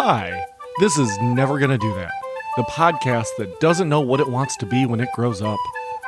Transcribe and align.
Hi, 0.00 0.44
this 0.78 0.96
is 0.96 1.18
Never 1.20 1.58
Gonna 1.58 1.76
Do 1.76 1.92
That, 1.96 2.12
the 2.56 2.62
podcast 2.62 3.26
that 3.38 3.58
doesn't 3.58 3.88
know 3.88 3.98
what 4.00 4.20
it 4.20 4.28
wants 4.28 4.56
to 4.58 4.66
be 4.66 4.86
when 4.86 5.00
it 5.00 5.08
grows 5.12 5.42
up. 5.42 5.58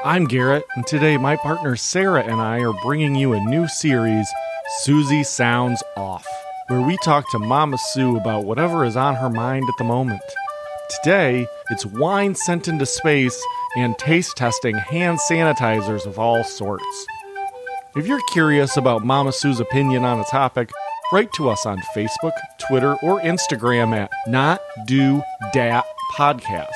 I'm 0.04 0.26
Garrett, 0.26 0.64
and 0.76 0.86
today 0.86 1.16
my 1.16 1.34
partner 1.34 1.74
Sarah 1.74 2.22
and 2.22 2.40
I 2.40 2.60
are 2.60 2.72
bringing 2.84 3.16
you 3.16 3.32
a 3.32 3.40
new 3.40 3.66
series, 3.66 4.28
Susie 4.82 5.24
Sounds 5.24 5.82
Off, 5.96 6.24
where 6.68 6.80
we 6.80 6.98
talk 6.98 7.28
to 7.32 7.40
Mama 7.40 7.78
Sue 7.78 8.16
about 8.16 8.44
whatever 8.44 8.84
is 8.84 8.96
on 8.96 9.16
her 9.16 9.28
mind 9.28 9.68
at 9.68 9.74
the 9.76 9.82
moment. 9.82 10.22
Today, 11.02 11.48
it's 11.70 11.84
wine 11.84 12.36
sent 12.36 12.68
into 12.68 12.86
space 12.86 13.44
and 13.76 13.98
taste 13.98 14.36
testing 14.36 14.76
hand 14.76 15.18
sanitizers 15.28 16.06
of 16.06 16.16
all 16.16 16.44
sorts. 16.44 17.06
If 17.96 18.06
you're 18.06 18.22
curious 18.30 18.76
about 18.76 19.04
Mama 19.04 19.32
Sue's 19.32 19.58
opinion 19.58 20.04
on 20.04 20.20
a 20.20 20.24
topic, 20.26 20.70
write 21.12 21.32
to 21.34 21.48
us 21.48 21.66
on 21.66 21.78
Facebook, 21.94 22.32
Twitter, 22.58 22.94
or 23.02 23.20
Instagram 23.20 23.96
at 23.96 24.10
Not 24.26 24.60
Do 24.86 25.22
Dat 25.52 25.84
Podcast, 26.14 26.70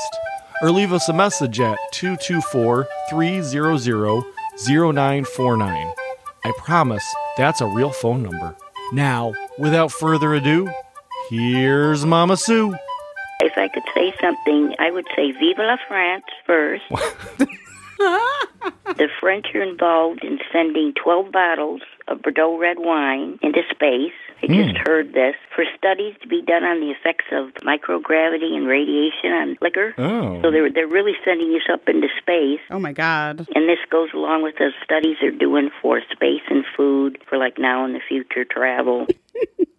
or 0.63 0.71
leave 0.71 0.93
us 0.93 1.09
a 1.09 1.13
message 1.13 1.61
at 1.61 1.79
224 1.93 2.87
300 3.11 4.25
0949. 4.57 5.93
I 6.45 6.53
promise 6.59 7.15
that's 7.37 7.61
a 7.61 7.67
real 7.67 7.91
phone 7.91 8.23
number. 8.23 8.57
Now, 8.93 9.33
without 9.59 9.91
further 9.91 10.35
ado, 10.35 10.71
here's 11.31 12.05
Mama 12.05 12.37
Sue. 12.37 12.75
If 13.41 13.57
I 13.59 13.69
could 13.69 13.83
say 13.95 14.15
something, 14.21 14.75
I 14.79 14.91
would 14.91 15.07
say 15.17 15.33
Vive 15.33 15.59
la 15.59 15.77
France 15.89 16.25
first. 16.47 16.85
the 17.99 19.09
French 19.21 19.47
are 19.55 19.63
involved 19.63 20.23
in 20.25 20.39
sending 20.53 20.93
12 20.95 21.33
bottles 21.33 21.83
of 22.09 22.23
Bordeaux 22.23 22.59
red 22.59 22.79
wine 22.79 23.39
into 23.43 23.61
space. 23.71 24.13
I 24.43 24.47
just 24.47 24.77
hmm. 24.77 24.83
heard 24.85 25.13
this 25.15 25.37
for 25.55 25.65
studies 25.79 26.15
to 26.21 26.29
be 26.29 26.43
done 26.43 26.65
on 26.65 26.81
the 26.81 26.91
effects 26.91 27.25
of 27.33 27.55
microgravity 27.65 28.53
and 28.55 28.67
radiation 28.67 29.33
on 29.33 29.57
liquor. 29.63 29.95
Oh. 29.97 30.43
So 30.43 30.51
they're 30.51 30.71
they're 30.71 30.87
really 30.87 31.15
sending 31.25 31.49
us 31.55 31.67
up 31.73 31.89
into 31.89 32.09
space, 32.21 32.61
Oh 32.71 32.79
my 32.79 32.93
God. 32.93 33.47
and 33.55 33.69
this 33.69 33.79
goes 33.91 34.11
along 34.13 34.43
with 34.43 34.57
the 34.57 34.71
studies 34.85 35.17
they're 35.21 35.31
doing 35.31 35.71
for 35.81 36.01
space 36.13 36.43
and 36.51 36.65
food 36.77 37.19
for 37.29 37.39
like 37.39 37.59
now 37.59 37.85
and 37.85 37.95
the 37.95 38.01
future 38.07 38.45
travel. 38.45 39.07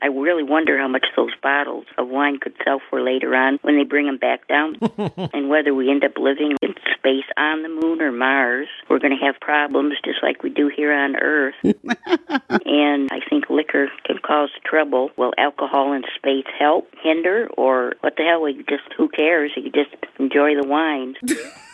I 0.00 0.06
really 0.06 0.42
wonder 0.42 0.78
how 0.78 0.88
much 0.88 1.06
those 1.16 1.34
bottles 1.42 1.86
of 1.98 2.08
wine 2.08 2.38
could 2.38 2.54
sell 2.64 2.80
for 2.88 3.02
later 3.02 3.34
on 3.34 3.58
when 3.62 3.76
they 3.76 3.84
bring 3.84 4.06
them 4.06 4.18
back 4.18 4.46
down, 4.46 4.76
and 5.34 5.48
whether 5.48 5.74
we 5.74 5.90
end 5.90 6.04
up 6.04 6.12
living 6.16 6.56
in 6.62 6.74
space 6.96 7.24
on 7.36 7.62
the 7.62 7.68
moon 7.68 8.00
or 8.00 8.12
Mars. 8.12 8.68
We're 8.88 9.00
going 9.00 9.18
to 9.18 9.24
have 9.24 9.40
problems 9.40 9.94
just 10.04 10.22
like 10.22 10.42
we 10.42 10.50
do 10.50 10.70
here 10.74 10.92
on 10.92 11.16
Earth. 11.16 11.54
and 11.64 13.08
I 13.10 13.20
think 13.28 13.50
liquor 13.50 13.88
can 14.04 14.18
cause 14.18 14.50
trouble. 14.64 15.10
Will 15.16 15.32
alcohol 15.38 15.92
in 15.92 16.02
space 16.16 16.46
help, 16.58 16.88
hinder, 17.02 17.48
or 17.56 17.94
what 18.00 18.16
the 18.16 18.22
hell? 18.22 18.42
We 18.42 18.54
just 18.68 18.92
who 18.96 19.08
cares? 19.08 19.52
You 19.56 19.70
just 19.70 19.94
enjoy 20.18 20.54
the 20.54 20.66
wine. 20.66 21.16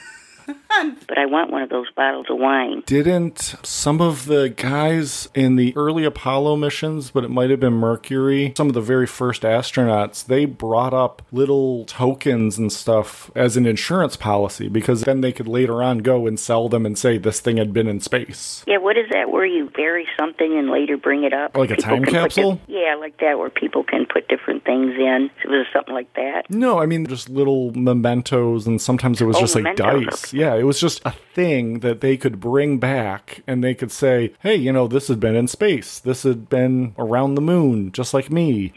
but 1.09 1.19
I 1.19 1.27
want 1.27 1.50
one 1.50 1.62
of 1.62 1.69
those 1.70 1.91
bottles 1.97 2.27
of 2.28 2.39
wine. 2.39 2.83
Didn't 2.86 3.55
some 3.62 4.00
of 4.00 4.27
the 4.27 4.48
guys 4.50 5.28
in 5.34 5.56
the 5.56 5.75
early 5.77 6.05
Apollo 6.05 6.56
missions, 6.56 7.11
but 7.11 7.25
it 7.25 7.31
might 7.31 7.50
have 7.50 7.61
been 7.61 7.72
Mercury, 7.75 8.53
some 8.56 8.69
of 8.69 8.75
the 8.75 8.81
very 8.81 9.06
first 9.06 9.42
astronauts, 9.42 10.25
they 10.27 10.44
brought 10.44 10.92
up 10.94 11.22
little 11.33 11.84
tokens 11.87 12.59
and 12.59 12.72
stuff 12.72 13.31
as 13.34 13.56
an 13.56 13.67
insurance 13.67 14.17
policy 14.17 14.69
because 14.69 15.03
then 15.03 15.20
they 15.20 15.33
could 15.33 15.48
later 15.48 15.83
on 15.83 15.98
go 15.98 16.27
and 16.27 16.39
sell 16.39 16.69
them 16.69 16.84
and 16.84 16.98
say 16.98 17.19
this 17.19 17.41
thing 17.41 17.56
had 17.56 17.72
been 17.72 17.87
in 17.87 18.00
space. 18.00 18.64
Yeah, 18.67 18.78
what 18.78 18.97
is 18.97 19.06
that 19.12 19.31
where 19.31 19.47
you 19.47 19.70
bury 19.70 20.06
something 20.19 20.59
and 20.59 20.70
later 20.70 20.97
bring 20.97 21.25
it 21.25 21.33
up? 21.33 21.56
Like 21.56 21.70
a 21.70 21.77
time 21.77 22.05
capsule? 22.05 22.56
di- 22.67 22.81
yeah, 22.81 22.94
like 22.97 23.19
that 23.20 23.39
where 23.39 23.50
people 23.50 23.84
can 23.84 24.06
put 24.06 24.28
different 24.28 24.64
things 24.64 24.94
in. 24.97 25.31
It 25.44 25.48
was 25.48 25.67
something 25.72 25.94
like 25.94 26.12
that. 26.14 26.50
No, 26.50 26.78
I 26.78 26.87
mean 26.87 27.06
just 27.06 27.28
little 27.28 27.72
mementos, 27.75 28.67
and 28.67 28.81
sometimes 28.81 29.20
it 29.20 29.25
was 29.25 29.37
Oh, 29.37 29.41
just 29.41 29.55
like 29.55 29.64
mementos, 29.64 30.05
dice. 30.22 30.33
Yeah, 30.33 30.56
it 30.57 30.65
was 30.65 30.81
just 30.81 31.01
a 31.05 31.15
thing 31.34 31.81
that 31.81 32.00
they 32.00 32.17
could 32.17 32.41
bring 32.41 32.78
back, 32.78 33.43
and 33.47 33.62
they 33.62 33.75
could 33.75 33.93
say, 33.93 34.33
"Hey, 34.41 34.56
you 34.56 34.72
know, 34.72 34.87
this 34.87 35.09
had 35.09 35.21
been 35.21 35.37
in 35.37 35.49
space. 35.49 35.99
This 35.99 36.22
had 36.22 36.49
been 36.49 36.94
around 36.99 37.34
the 37.34 37.41
moon, 37.41 37.93
just 37.93 38.12
like 38.15 38.31
me." 38.31 38.72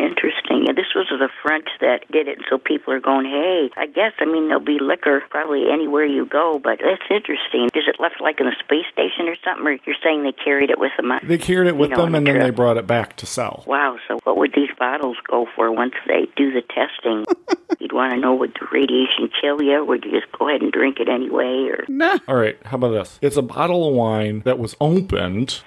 Interesting. 1.49 1.79
Yeah, 1.79 1.79
this 1.79 1.79
was 1.79 1.79
the 1.79 1.79
French 1.79 1.79
that 1.81 2.11
did 2.11 2.27
it, 2.27 2.39
so 2.49 2.57
people 2.57 2.93
are 2.93 2.99
going, 2.99 3.25
hey, 3.25 3.69
I 3.77 3.87
guess, 3.87 4.13
I 4.19 4.25
mean, 4.25 4.47
there'll 4.47 4.63
be 4.63 4.77
liquor 4.79 5.21
probably 5.29 5.65
anywhere 5.71 6.05
you 6.05 6.25
go, 6.25 6.59
but 6.63 6.79
that's 6.79 7.01
interesting. 7.09 7.65
Is 7.75 7.87
it 7.87 7.99
left 7.99 8.21
like 8.21 8.39
in 8.39 8.47
a 8.47 8.55
space 8.63 8.85
station 8.93 9.27
or 9.27 9.35
something, 9.43 9.65
or 9.65 9.77
you're 9.85 9.95
saying 10.03 10.23
they 10.23 10.31
carried 10.31 10.69
it 10.69 10.79
with 10.79 10.91
them? 10.97 11.11
on- 11.11 11.21
They 11.23 11.37
carried 11.37 11.67
it 11.67 11.77
with 11.77 11.89
You 11.91 11.97
know, 11.97 12.05
them, 12.05 12.15
and 12.15 12.27
the 12.27 12.33
then 12.33 12.41
they 12.43 12.49
brought 12.51 12.77
it 12.77 12.87
back 12.87 13.15
to 13.17 13.25
sell. 13.25 13.63
Wow, 13.67 13.97
so 14.07 14.19
what 14.23 14.37
would 14.37 14.53
these 14.53 14.69
bottles 14.77 15.17
go 15.27 15.47
for 15.55 15.71
once 15.71 15.93
they 16.07 16.27
do 16.35 16.51
the 16.51 16.61
testing? 16.61 17.25
You'd 17.79 17.93
want 17.93 18.13
to 18.13 18.19
know 18.19 18.35
would 18.35 18.53
the 18.59 18.67
radiation 18.71 19.29
kill 19.39 19.61
you, 19.61 19.73
or 19.79 19.83
would 19.85 20.03
you 20.05 20.11
just 20.11 20.31
go 20.37 20.49
ahead 20.49 20.61
and 20.61 20.71
drink 20.71 20.99
it 20.99 21.09
anyway, 21.09 21.69
or 21.69 21.85
No. 21.87 22.19
All 22.27 22.35
right, 22.35 22.57
how 22.65 22.75
about 22.75 22.91
this? 22.91 23.19
It's 23.21 23.37
a 23.37 23.41
bottle 23.41 23.87
of 23.87 23.93
wine 23.95 24.41
that 24.45 24.59
was 24.59 24.75
opened. 24.81 25.61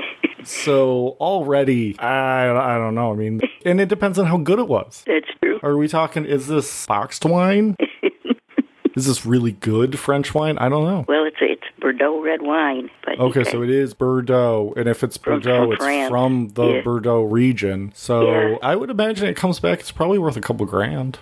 So 0.44 1.16
already, 1.20 1.98
I, 1.98 2.48
I 2.50 2.78
don't 2.78 2.94
know. 2.94 3.12
I 3.12 3.16
mean, 3.16 3.40
and 3.64 3.80
it 3.80 3.88
depends 3.88 4.18
on 4.18 4.26
how 4.26 4.36
good 4.38 4.58
it 4.58 4.68
was. 4.68 5.02
that's 5.06 5.26
true. 5.42 5.58
Are 5.62 5.76
we 5.76 5.88
talking, 5.88 6.24
is 6.24 6.46
this 6.48 6.86
boxed 6.86 7.24
wine? 7.24 7.76
is 8.96 9.06
this 9.06 9.24
really 9.24 9.52
good 9.52 9.98
French 9.98 10.34
wine? 10.34 10.58
I 10.58 10.68
don't 10.68 10.84
know. 10.86 11.04
Well, 11.08 11.24
it's 11.24 11.36
it's 11.40 11.62
Bordeaux 11.80 12.20
red 12.22 12.42
wine, 12.42 12.90
but 13.04 13.18
Okay, 13.18 13.44
so 13.44 13.62
it 13.62 13.70
is 13.70 13.94
Bordeaux, 13.94 14.72
and 14.76 14.88
if 14.88 15.02
it's 15.02 15.16
Bordeaux, 15.16 15.64
from 15.64 15.72
it's 15.72 15.82
France. 15.84 16.10
from 16.10 16.48
the 16.50 16.66
Yeah. 16.66 16.82
Bordeaux 16.82 17.22
region. 17.22 17.92
So 17.94 18.30
Yeah. 18.30 18.56
I 18.62 18.76
would 18.76 18.90
imagine 18.90 19.26
it 19.28 19.36
comes 19.36 19.58
back. 19.60 19.80
It's 19.80 19.90
probably 19.92 20.18
worth 20.18 20.36
a 20.36 20.40
couple 20.40 20.64
grand 20.66 21.18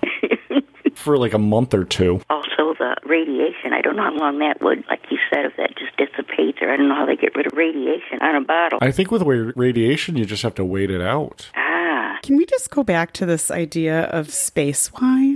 for 0.94 1.16
like 1.18 1.32
a 1.34 1.38
month 1.38 1.72
or 1.74 1.84
two. 1.84 2.20
also 2.30 2.74
the 2.78 2.96
radiation. 3.06 3.72
I 3.72 3.80
don't 3.82 3.96
know 3.96 4.02
how 4.04 4.16
long 4.16 4.38
that 4.40 4.62
would, 4.62 4.84
like 4.88 5.00
you 5.10 5.18
said, 5.32 5.44
if 5.46 5.56
that 5.56 5.76
just 5.78 5.89
or 6.60 6.72
I 6.72 6.76
don't 6.76 6.88
know 6.88 6.94
how 6.94 7.06
they 7.06 7.16
get 7.16 7.34
rid 7.36 7.46
of 7.46 7.52
radiation 7.52 8.18
on 8.20 8.34
a 8.34 8.40
bottle. 8.40 8.78
I 8.82 8.90
think 8.90 9.10
with 9.10 9.22
radiation, 9.22 10.16
you 10.16 10.24
just 10.24 10.42
have 10.42 10.54
to 10.56 10.64
wait 10.64 10.90
it 10.90 11.00
out. 11.00 11.50
ah, 11.54 12.18
Can 12.22 12.36
we 12.36 12.46
just 12.46 12.70
go 12.70 12.82
back 12.82 13.12
to 13.14 13.26
this 13.26 13.50
idea 13.50 14.04
of 14.04 14.30
space 14.30 14.90
wine? 14.94 15.29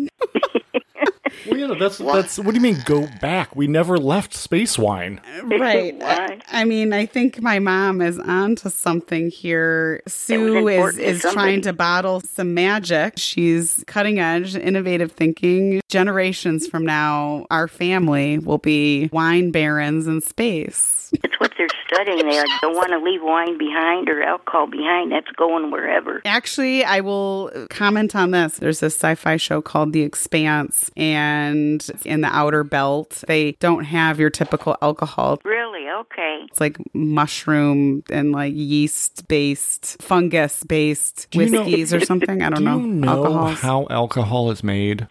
Well, 1.47 1.59
yeah, 1.59 1.75
that's 1.79 1.99
that's. 1.99 2.39
What 2.39 2.49
do 2.49 2.55
you 2.55 2.61
mean 2.61 2.83
go 2.85 3.07
back? 3.21 3.55
We 3.55 3.67
never 3.67 3.99
left 3.99 4.35
space 4.35 4.79
wine. 4.79 5.21
right. 5.45 5.97
I, 6.03 6.41
I 6.51 6.65
mean, 6.65 6.93
I 6.93 7.07
think 7.07 7.41
my 7.41 7.59
mom 7.59 8.01
is 8.01 8.19
onto 8.19 8.71
something 8.71 9.31
here. 9.31 10.03
Sue 10.07 10.67
is, 10.69 10.77
important 10.77 10.99
to 10.99 11.05
is 11.05 11.23
trying 11.33 11.61
to 11.63 11.73
bottle 11.73 12.21
some 12.21 12.55
magic. 12.55 13.15
She's 13.17 13.85
cutting 13.87 14.19
edge, 14.19 14.57
innovative 14.57 15.13
thinking. 15.13 15.81
Generations 15.89 16.67
from 16.67 16.85
now, 16.85 17.47
our 17.51 17.69
family 17.69 18.39
will 18.39 18.59
be 18.59 19.09
wine 19.13 19.51
barons 19.51 20.07
in 20.07 20.21
space. 20.21 21.13
it's 21.23 21.39
what 21.39 21.53
they're 21.57 21.69
studying. 21.87 22.19
there. 22.29 22.43
like, 22.43 22.61
don't 22.61 22.75
want 22.77 22.91
to 22.91 22.99
leave 22.99 23.23
wine 23.23 23.59
behind 23.59 24.09
or 24.09 24.23
alcohol 24.23 24.67
behind. 24.67 25.13
That's 25.13 25.31
going 25.37 25.71
wherever. 25.71 26.21
Actually, 26.25 26.85
I 26.85 27.01
will 27.01 27.51
comment 27.71 28.15
on 28.17 28.31
this. 28.31 28.59
There's 28.59 28.83
a 28.83 28.87
sci 28.87 29.15
fi 29.15 29.37
show 29.37 29.61
called 29.63 29.93
The 29.93 30.03
Expanse, 30.03 30.91
and 30.97 31.89
in 32.05 32.21
the 32.23 32.29
outer 32.29 32.65
belt, 32.65 33.25
they 33.27 33.53
don't 33.53 33.85
have 33.85 34.19
your 34.19 34.31
typical 34.31 34.77
alcohol. 34.83 35.41
Really? 35.45 35.89
Okay. 35.89 36.47
It's 36.51 36.61
like 36.61 36.79
mushroom 36.95 38.03
and 38.11 38.33
like 38.33 38.53
yeast 38.55 39.27
based, 39.29 40.01
fungus 40.03 40.63
based 40.65 41.29
Do 41.31 41.41
you 41.41 41.51
know- 41.51 41.61
whiskeys 41.63 41.93
or 41.95 42.01
something. 42.05 42.43
I 42.43 42.51
don't 42.51 42.59
Do 42.61 42.65
know. 42.65 42.79
you 42.79 42.87
know 42.87 43.09
Alcohols. 43.25 43.61
how 43.61 43.87
alcohol 43.91 44.51
is 44.51 44.63
made? 44.65 45.07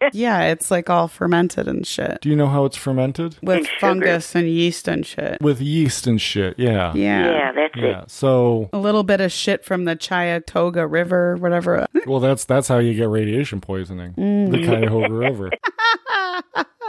yeah, 0.12 0.42
it's 0.50 0.70
like 0.70 0.90
all 0.90 1.08
fermented 1.08 1.66
and 1.68 1.86
shit 1.86 2.20
Do 2.20 2.28
you 2.28 2.36
know 2.36 2.48
how 2.48 2.64
it's 2.64 2.76
fermented? 2.76 3.36
with 3.42 3.56
And 3.58 3.66
sugar. 3.66 3.78
fungus 3.80 4.34
and 4.34 4.48
yeast 4.48 4.88
and 4.88 5.06
shit. 5.06 5.40
With 5.40 5.60
yeast 5.60 6.06
and 6.06 6.20
shit. 6.20 6.58
Yeah. 6.58 6.92
Yeah. 6.94 7.26
Yeah, 7.30 7.52
that's 7.52 7.76
Yeah. 7.76 8.02
it. 8.02 8.10
So, 8.10 8.68
A 8.72 8.78
little 8.78 9.02
bit 9.04 9.20
of 9.20 9.32
shit 9.32 9.64
from 9.64 9.84
the 9.84 9.96
Chiatoga 9.96 10.90
River, 10.90 11.36
whatever. 11.36 11.86
well, 12.06 12.20
that's 12.20 12.44
that's 12.44 12.68
how 12.68 12.78
you 12.78 12.94
get 12.94 13.08
radiation 13.08 13.60
poisoning. 13.60 14.12
The 14.16 14.22
mm. 14.22 14.64
Cuyahoga 14.64 15.12
River. 15.14 15.50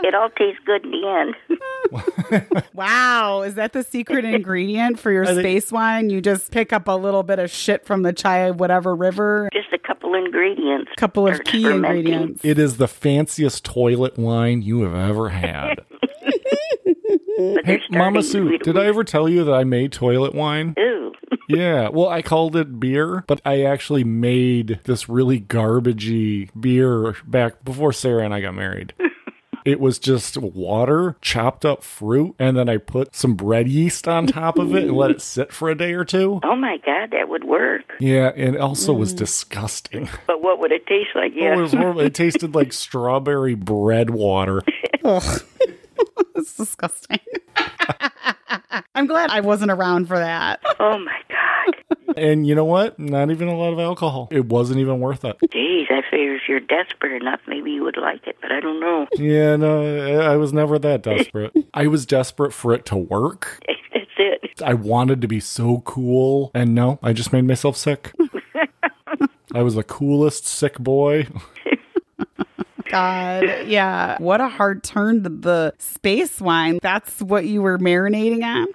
It 0.03 0.13
all 0.13 0.29
tastes 0.37 0.59
good 0.65 0.85
in 0.85 0.91
the 0.91 1.07
end. 1.07 2.61
Wow, 2.73 3.41
is 3.41 3.55
that 3.55 3.73
the 3.73 3.83
secret 3.83 4.25
ingredient 4.25 4.99
for 4.99 5.11
your 5.11 5.25
think- 5.25 5.39
space 5.39 5.71
wine? 5.71 6.09
You 6.11 6.21
just 6.21 6.51
pick 6.51 6.71
up 6.71 6.87
a 6.87 6.91
little 6.91 7.23
bit 7.23 7.39
of 7.39 7.49
shit 7.49 7.83
from 7.85 8.03
the 8.03 8.13
Chia 8.13 8.53
whatever 8.53 8.95
river, 8.95 9.49
Just 9.53 9.66
a 9.66 9.66
couple 10.07 10.25
ingredients. 10.25 10.91
a 10.91 10.99
couple 10.99 11.27
of 11.27 11.43
key 11.43 11.63
fermenting. 11.63 11.97
ingredients. 12.07 12.41
It 12.45 12.57
is 12.59 12.77
the 12.77 12.87
fanciest 12.87 13.63
toilet 13.65 14.17
wine 14.17 14.61
you 14.61 14.81
have 14.81 14.95
ever 14.95 15.29
had. 15.29 15.85
But 17.39 17.65
hey, 17.65 17.81
Mama 17.91 18.23
starting- 18.23 18.49
Sue, 18.53 18.57
did 18.59 18.77
I 18.79 18.85
ever 18.87 19.03
tell 19.03 19.29
you 19.29 19.43
that 19.43 19.53
I 19.53 19.63
made 19.63 19.91
toilet 19.91 20.33
wine? 20.33 20.73
Ooh. 20.79 21.11
Yeah, 21.49 21.87
well, 21.89 22.09
I 22.09 22.21
called 22.21 22.57
it 22.57 22.77
beer, 22.77 23.23
but 23.25 23.39
I 23.45 23.63
actually 23.63 24.03
made 24.03 24.81
this 24.83 25.07
really 25.07 25.39
garbagey 25.39 26.49
beer 26.59 27.15
back 27.25 27.63
before 27.63 27.93
Sarah 27.93 28.25
and 28.25 28.33
I 28.33 28.41
got 28.41 28.53
married. 28.55 28.93
It 29.67 29.81
was 29.81 29.99
just 29.99 30.37
water, 30.37 31.17
chopped 31.19 31.65
up 31.65 31.83
fruit, 31.83 32.35
and 32.39 32.55
then 32.55 32.69
I 32.69 32.77
put 32.77 33.13
some 33.13 33.35
bread 33.35 33.67
yeast 33.67 34.07
on 34.07 34.25
top 34.25 34.57
of 34.57 34.73
it 34.73 34.83
and 34.83 34.95
let 34.95 35.11
it 35.11 35.21
sit 35.21 35.51
for 35.51 35.69
a 35.69 35.75
day 35.75 35.91
or 35.91 36.05
two. 36.05 36.39
Oh 36.41 36.55
my 36.55 36.77
God, 36.85 37.11
that 37.11 37.27
would 37.27 37.43
work. 37.43 37.81
Yeah, 37.99 38.31
and 38.33 38.55
it 38.55 38.61
also 38.61 38.93
was 38.93 39.13
mm. 39.13 39.17
disgusting. 39.17 40.07
But 40.25 40.41
what 40.41 40.61
would 40.61 40.71
it 40.71 40.87
taste 40.87 41.09
like? 41.15 41.33
Oh, 41.35 41.39
Yeah. 41.39 41.57
it 41.57 41.61
was 41.61 41.73
horrible. 41.73 41.99
It 41.99 42.13
tasted 42.13 42.55
like 42.55 42.71
strawberry 42.87 43.55
bread 43.55 44.09
water. 44.11 44.63
Ugh. 45.03 45.41
it's 46.35 46.55
disgusting. 46.55 47.19
I'm 48.95 49.05
glad 49.05 49.31
I 49.31 49.41
wasn't 49.41 49.71
around 49.71 50.07
for 50.07 50.17
that. 50.17 50.61
oh 50.79 50.97
my 50.97 51.19
God. 51.26 51.26
And 52.17 52.47
you 52.47 52.55
know 52.55 52.65
what? 52.65 52.97
Not 52.97 53.29
even 53.29 53.47
a 53.47 53.55
lot 53.55 53.73
of 53.73 53.79
alcohol. 53.79 54.27
It 54.31 54.45
wasn't 54.47 54.79
even 54.79 54.99
worth 54.99 55.23
it. 55.23 55.37
Geez, 55.51 55.87
I 55.89 56.01
figure 56.09 56.35
if 56.35 56.41
you're 56.49 56.59
desperate 56.59 57.21
enough, 57.21 57.39
maybe 57.47 57.71
you 57.71 57.83
would 57.83 57.97
like 57.97 58.25
it, 58.25 58.37
but 58.41 58.51
I 58.51 58.59
don't 58.59 58.79
know. 58.79 59.07
Yeah, 59.17 59.55
no, 59.55 60.21
I 60.21 60.37
was 60.37 60.53
never 60.53 60.79
that 60.79 61.01
desperate. 61.01 61.53
I 61.73 61.87
was 61.87 62.05
desperate 62.05 62.53
for 62.53 62.73
it 62.73 62.85
to 62.85 62.95
work. 62.95 63.61
That's 63.93 64.05
it. 64.17 64.61
I 64.63 64.73
wanted 64.73 65.21
to 65.21 65.27
be 65.27 65.39
so 65.39 65.81
cool, 65.81 66.51
and 66.53 66.73
no, 66.73 66.97
I 67.03 67.13
just 67.13 67.33
made 67.33 67.45
myself 67.45 67.75
sick. 67.75 68.13
I 69.53 69.61
was 69.61 69.75
the 69.75 69.83
coolest 69.83 70.45
sick 70.45 70.77
boy. 70.79 71.27
God, 72.89 73.43
yeah. 73.67 74.17
What 74.19 74.39
a 74.39 74.47
hard 74.47 74.83
turn 74.83 75.23
to 75.23 75.29
the 75.29 75.73
space 75.77 76.39
wine. 76.39 76.79
That's 76.81 77.21
what 77.21 77.45
you 77.45 77.61
were 77.61 77.77
marinating 77.77 78.43
on? 78.43 78.67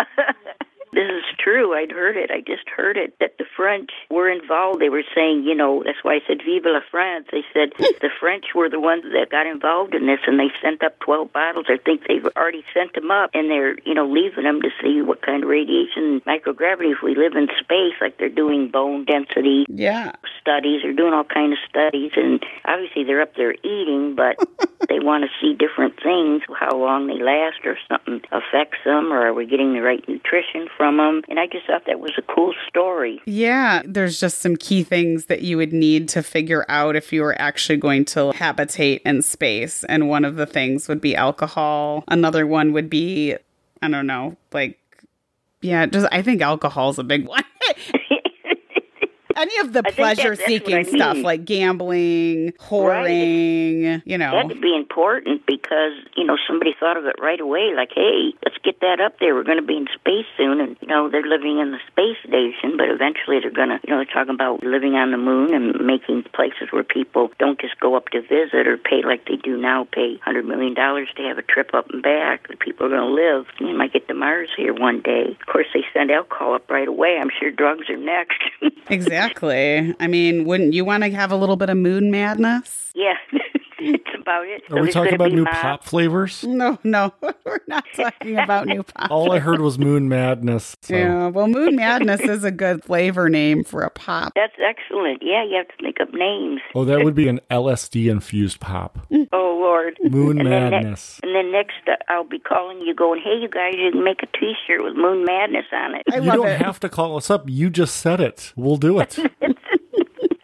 This 1.02 1.10
is 1.18 1.36
true. 1.36 1.74
I'd 1.74 1.90
heard 1.90 2.16
it. 2.16 2.30
I 2.30 2.40
just 2.40 2.68
heard 2.68 2.96
it 2.96 3.18
that 3.18 3.34
the 3.38 3.44
French 3.56 3.90
were 4.08 4.30
involved. 4.30 4.80
They 4.80 4.88
were 4.88 5.02
saying, 5.14 5.42
you 5.42 5.54
know, 5.54 5.82
that's 5.84 5.98
why 6.02 6.14
I 6.14 6.20
said 6.28 6.38
Vive 6.46 6.62
la 6.64 6.78
France. 6.92 7.26
They 7.32 7.42
said 7.52 7.72
hmm. 7.76 7.90
the 8.00 8.10
French 8.20 8.54
were 8.54 8.70
the 8.70 8.78
ones 8.78 9.02
that 9.10 9.30
got 9.30 9.46
involved 9.46 9.94
in 9.96 10.06
this 10.06 10.20
and 10.28 10.38
they 10.38 10.50
sent 10.62 10.84
up 10.84 11.00
12 11.00 11.32
bottles. 11.32 11.66
I 11.68 11.78
think 11.82 12.06
they've 12.06 12.26
already 12.36 12.62
sent 12.72 12.94
them 12.94 13.10
up 13.10 13.30
and 13.34 13.50
they're, 13.50 13.74
you 13.80 13.94
know, 13.94 14.06
leaving 14.06 14.44
them 14.44 14.62
to 14.62 14.70
see 14.80 15.02
what 15.02 15.22
kind 15.22 15.42
of 15.42 15.48
radiation, 15.50 16.20
microgravity, 16.22 16.92
if 16.92 17.02
we 17.02 17.16
live 17.16 17.34
in 17.34 17.48
space, 17.58 17.98
like 18.00 18.18
they're 18.18 18.28
doing 18.28 18.68
bone 18.68 19.04
density 19.04 19.66
Yeah. 19.68 20.12
studies. 20.40 20.82
They're 20.82 20.92
doing 20.94 21.14
all 21.14 21.24
kind 21.24 21.52
of 21.52 21.58
studies 21.68 22.12
and 22.14 22.40
obviously 22.64 23.02
they're 23.02 23.22
up 23.22 23.34
there 23.34 23.54
eating, 23.54 24.14
but 24.14 24.38
they 24.88 25.00
want 25.00 25.24
to 25.24 25.30
see 25.40 25.54
different 25.54 25.98
things, 26.00 26.42
how 26.60 26.76
long 26.76 27.08
they 27.08 27.18
last 27.18 27.66
or 27.66 27.76
something 27.90 28.22
affects 28.30 28.78
them 28.84 29.12
or 29.12 29.26
are 29.26 29.34
we 29.34 29.46
getting 29.46 29.74
the 29.74 29.82
right 29.82 30.06
nutrition 30.08 30.68
from 30.76 30.91
them. 30.96 31.22
And 31.28 31.38
I 31.38 31.46
just 31.46 31.66
thought 31.66 31.82
that 31.86 32.00
was 32.00 32.12
a 32.18 32.22
cool 32.22 32.54
story. 32.68 33.20
Yeah, 33.26 33.82
there's 33.84 34.18
just 34.20 34.38
some 34.38 34.56
key 34.56 34.82
things 34.82 35.26
that 35.26 35.42
you 35.42 35.56
would 35.56 35.72
need 35.72 36.08
to 36.10 36.22
figure 36.22 36.64
out 36.68 36.96
if 36.96 37.12
you 37.12 37.22
were 37.22 37.40
actually 37.40 37.78
going 37.78 38.04
to 38.06 38.32
habitate 38.32 39.02
in 39.04 39.22
space. 39.22 39.84
And 39.84 40.08
one 40.08 40.24
of 40.24 40.36
the 40.36 40.46
things 40.46 40.88
would 40.88 41.00
be 41.00 41.16
alcohol. 41.16 42.04
Another 42.08 42.46
one 42.46 42.72
would 42.72 42.90
be, 42.90 43.36
I 43.80 43.88
don't 43.88 44.06
know, 44.06 44.36
like, 44.52 44.78
yeah, 45.60 45.86
just 45.86 46.08
I 46.12 46.22
think 46.22 46.42
alcohol's 46.42 46.98
a 46.98 47.04
big 47.04 47.26
one. 47.28 47.44
Any 49.42 49.58
of 49.58 49.72
the 49.72 49.80
I 49.80 49.90
think 49.90 49.96
that- 49.96 50.16
pleasure 50.16 50.36
seeking 50.36 50.84
stuff 50.84 51.14
mean. 51.16 51.22
like 51.24 51.44
gambling, 51.44 52.52
whoring, 52.60 54.02
you 54.04 54.18
know. 54.18 54.30
That 54.30 54.46
would 54.46 54.60
be 54.60 54.76
important 54.76 55.44
because, 55.46 55.92
you 56.16 56.24
know, 56.24 56.36
somebody 56.46 56.74
thought 56.78 56.96
of 56.96 57.06
it 57.06 57.16
right 57.20 57.40
away, 57.40 57.72
like, 57.74 57.90
hey, 57.94 58.32
let's 58.44 58.56
get 58.62 58.80
that 58.80 59.00
up 59.00 59.18
there. 59.18 59.34
We're 59.34 59.42
going 59.42 59.60
to 59.60 59.66
be 59.66 59.76
in 59.76 59.86
space 59.94 60.26
soon. 60.36 60.60
And, 60.60 60.76
you 60.80 60.86
know, 60.88 61.08
they're 61.10 61.26
living 61.26 61.58
in 61.58 61.72
the 61.72 61.80
space 61.90 62.18
station, 62.22 62.76
but 62.76 62.88
eventually 62.88 63.40
they're 63.40 63.50
going 63.50 63.70
to, 63.70 63.80
you 63.84 63.90
know, 63.92 63.96
they're 63.98 64.14
talking 64.14 64.34
about 64.34 64.62
living 64.62 64.94
on 64.94 65.10
the 65.10 65.18
moon 65.18 65.52
and 65.54 65.84
making 65.84 66.22
places 66.34 66.68
where 66.70 66.84
people 66.84 67.30
don't 67.38 67.60
just 67.60 67.78
go 67.80 67.96
up 67.96 68.08
to 68.10 68.20
visit 68.22 68.66
or 68.66 68.76
pay 68.78 69.02
like 69.04 69.26
they 69.26 69.36
do 69.36 69.56
now, 69.56 69.88
pay 69.90 70.18
$100 70.26 70.44
million 70.46 70.74
to 70.76 71.22
have 71.26 71.38
a 71.38 71.42
trip 71.42 71.70
up 71.74 71.90
and 71.90 72.02
back. 72.02 72.46
The 72.48 72.56
people 72.56 72.86
are 72.86 72.90
going 72.90 73.08
to 73.08 73.14
live. 73.14 73.46
You 73.58 73.76
might 73.76 73.92
get 73.92 74.06
to 74.08 74.14
Mars 74.14 74.50
here 74.56 74.72
one 74.72 75.00
day. 75.02 75.36
Of 75.40 75.46
course, 75.46 75.66
they 75.74 75.82
send 75.92 76.10
alcohol 76.10 76.54
up 76.54 76.70
right 76.70 76.86
away. 76.88 77.18
I'm 77.20 77.30
sure 77.40 77.50
drugs 77.50 77.90
are 77.90 77.96
next. 77.96 78.38
Exactly. 78.90 79.31
I 80.00 80.06
mean, 80.06 80.44
wouldn't 80.44 80.74
you 80.74 80.84
want 80.84 81.04
to 81.04 81.10
have 81.10 81.32
a 81.32 81.36
little 81.36 81.56
bit 81.56 81.70
of 81.70 81.76
moon 81.76 82.10
madness? 82.10 82.92
yeah. 82.94 83.16
it's 83.82 84.20
about 84.20 84.46
it. 84.46 84.62
Are 84.70 84.80
we 84.82 84.90
talking 84.90 85.14
about 85.14 85.32
new 85.32 85.44
mobs. 85.44 85.56
pop 85.58 85.84
flavors? 85.84 86.44
No, 86.44 86.78
no, 86.84 87.12
we're 87.44 87.60
not 87.66 87.84
talking 87.94 88.38
about 88.38 88.66
new 88.66 88.82
pop. 88.82 89.10
All 89.10 89.32
I 89.32 89.38
heard 89.38 89.60
was 89.60 89.78
Moon 89.78 90.08
Madness. 90.08 90.76
So. 90.82 90.94
Yeah, 90.96 91.28
well, 91.28 91.48
Moon 91.48 91.76
Madness 91.76 92.20
is 92.20 92.44
a 92.44 92.50
good 92.50 92.84
flavor 92.84 93.28
name 93.28 93.64
for 93.64 93.82
a 93.82 93.90
pop. 93.90 94.32
That's 94.34 94.54
excellent. 94.58 95.22
Yeah, 95.22 95.44
you 95.44 95.56
have 95.56 95.68
to 95.68 95.76
think 95.82 96.00
up 96.00 96.12
names. 96.14 96.60
Oh, 96.74 96.84
that 96.84 97.04
would 97.04 97.14
be 97.14 97.28
an 97.28 97.40
LSD 97.50 98.10
infused 98.10 98.60
pop. 98.60 98.98
Oh 99.32 99.58
Lord. 99.60 99.96
Moon 100.02 100.40
And 100.40 100.50
then 100.50 100.70
ne- 100.70 100.70
Madness. 100.70 101.20
and 101.22 101.34
then 101.34 101.52
next, 101.52 101.74
uh, 101.88 101.96
I'll 102.08 102.24
be 102.24 102.38
calling 102.38 102.80
you, 102.80 102.94
going, 102.94 103.20
"Hey, 103.22 103.38
you 103.40 103.48
guys, 103.48 103.74
you 103.76 103.90
can 103.92 104.04
make 104.04 104.22
a 104.22 104.26
T-shirt 104.38 104.82
with 104.82 104.94
Moon 104.94 105.24
Madness 105.24 105.66
on 105.72 105.94
it." 105.94 106.02
I 106.10 106.16
You 106.16 106.22
love 106.22 106.36
don't 106.36 106.48
it. 106.48 106.60
have 106.60 106.78
to 106.80 106.88
call 106.88 107.16
us 107.16 107.30
up. 107.30 107.44
You 107.48 107.70
just 107.70 107.96
said 107.96 108.20
it. 108.20 108.52
We'll 108.56 108.76
do 108.76 108.98
it. 109.00 109.18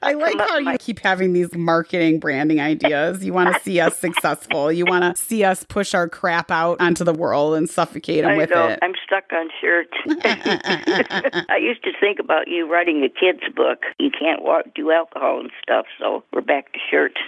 I 0.02 0.12
like 0.14 0.32
come 0.32 0.40
up 0.40 0.48
how 0.48 0.60
my- 0.60 0.72
you 0.72 0.78
keep 0.78 1.00
having 1.00 1.32
these 1.32 1.54
marketing 1.54 2.20
branding 2.20 2.60
ideas. 2.60 3.24
You 3.24 3.32
want 3.32 3.54
to 3.54 3.60
see 3.64 3.80
us 3.80 3.96
successful. 3.98 4.70
You 4.72 4.84
want 4.86 5.16
to 5.16 5.20
see 5.20 5.44
us 5.44 5.64
push 5.68 5.94
our 5.94 6.08
crap 6.08 6.50
out 6.50 6.80
onto 6.80 7.04
the 7.04 7.12
world 7.12 7.54
and 7.56 7.68
suffocate 7.68 8.22
them 8.22 8.32
I 8.32 8.36
with 8.36 8.50
know. 8.50 8.68
it. 8.68 8.78
I'm 8.82 8.94
stuck 9.04 9.24
on 9.32 9.48
shirts. 9.60 9.92
I 11.48 11.58
used 11.60 11.82
to 11.84 11.90
think 12.00 12.18
about 12.18 12.48
you 12.48 12.70
writing 12.70 13.02
a 13.04 13.08
kid's 13.08 13.52
book. 13.54 13.82
You 13.98 14.10
can't 14.10 14.42
wa 14.42 14.62
do 14.74 14.90
alcohol 14.90 15.40
and 15.40 15.50
stuff, 15.62 15.86
so 15.98 16.22
we're 16.32 16.40
back 16.42 16.72
to 16.72 16.78
shirts. 16.90 17.20